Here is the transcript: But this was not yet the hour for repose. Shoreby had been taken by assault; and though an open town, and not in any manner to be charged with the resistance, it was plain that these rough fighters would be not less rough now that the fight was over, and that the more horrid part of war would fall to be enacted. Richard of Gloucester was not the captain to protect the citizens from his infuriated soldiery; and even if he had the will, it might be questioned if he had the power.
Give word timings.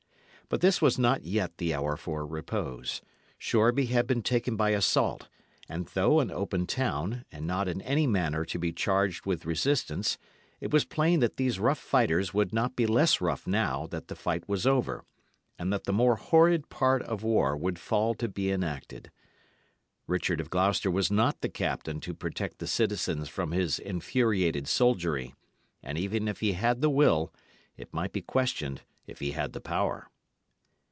But 0.49 0.59
this 0.59 0.81
was 0.81 0.99
not 0.99 1.23
yet 1.23 1.59
the 1.59 1.73
hour 1.73 1.95
for 1.95 2.27
repose. 2.27 3.01
Shoreby 3.37 3.85
had 3.85 4.05
been 4.05 4.21
taken 4.21 4.57
by 4.57 4.71
assault; 4.71 5.29
and 5.69 5.85
though 5.85 6.19
an 6.19 6.29
open 6.29 6.67
town, 6.67 7.23
and 7.31 7.47
not 7.47 7.69
in 7.69 7.79
any 7.83 8.05
manner 8.05 8.43
to 8.43 8.59
be 8.59 8.73
charged 8.73 9.25
with 9.25 9.43
the 9.43 9.47
resistance, 9.47 10.17
it 10.59 10.71
was 10.73 10.83
plain 10.83 11.21
that 11.21 11.37
these 11.37 11.57
rough 11.57 11.77
fighters 11.79 12.33
would 12.33 12.51
be 12.51 12.55
not 12.55 12.77
less 12.77 13.21
rough 13.21 13.47
now 13.47 13.87
that 13.91 14.09
the 14.09 14.15
fight 14.15 14.43
was 14.49 14.67
over, 14.67 15.05
and 15.57 15.71
that 15.71 15.85
the 15.85 15.93
more 15.93 16.17
horrid 16.17 16.67
part 16.67 17.01
of 17.03 17.23
war 17.23 17.55
would 17.55 17.79
fall 17.79 18.13
to 18.15 18.27
be 18.27 18.51
enacted. 18.51 19.09
Richard 20.05 20.41
of 20.41 20.49
Gloucester 20.49 20.91
was 20.91 21.09
not 21.09 21.39
the 21.39 21.47
captain 21.47 22.01
to 22.01 22.13
protect 22.13 22.57
the 22.59 22.67
citizens 22.67 23.29
from 23.29 23.51
his 23.53 23.79
infuriated 23.79 24.67
soldiery; 24.67 25.33
and 25.81 25.97
even 25.97 26.27
if 26.27 26.41
he 26.41 26.51
had 26.51 26.81
the 26.81 26.89
will, 26.89 27.31
it 27.77 27.93
might 27.93 28.11
be 28.11 28.21
questioned 28.21 28.81
if 29.07 29.19
he 29.19 29.31
had 29.31 29.53
the 29.53 29.61
power. 29.61 30.07